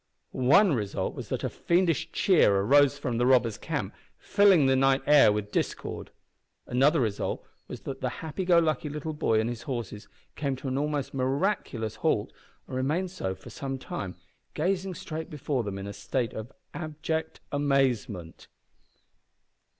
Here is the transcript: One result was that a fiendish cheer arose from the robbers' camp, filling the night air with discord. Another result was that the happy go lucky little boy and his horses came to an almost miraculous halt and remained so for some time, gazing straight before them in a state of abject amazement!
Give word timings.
One 0.31 0.73
result 0.73 1.13
was 1.13 1.29
that 1.29 1.43
a 1.43 1.47
fiendish 1.49 2.11
cheer 2.11 2.55
arose 2.55 2.97
from 2.97 3.19
the 3.19 3.25
robbers' 3.27 3.59
camp, 3.59 3.93
filling 4.17 4.65
the 4.65 4.75
night 4.75 5.03
air 5.05 5.31
with 5.31 5.51
discord. 5.51 6.09
Another 6.65 6.99
result 6.99 7.45
was 7.67 7.81
that 7.81 8.01
the 8.01 8.09
happy 8.25 8.43
go 8.43 8.57
lucky 8.57 8.89
little 8.89 9.13
boy 9.13 9.39
and 9.39 9.47
his 9.47 9.61
horses 9.61 10.07
came 10.35 10.55
to 10.55 10.67
an 10.67 10.75
almost 10.75 11.13
miraculous 11.13 11.97
halt 11.97 12.33
and 12.65 12.77
remained 12.77 13.11
so 13.11 13.35
for 13.35 13.51
some 13.51 13.77
time, 13.77 14.15
gazing 14.55 14.95
straight 14.95 15.29
before 15.29 15.61
them 15.61 15.77
in 15.77 15.85
a 15.85 15.93
state 15.93 16.33
of 16.33 16.51
abject 16.73 17.39
amazement! 17.51 18.47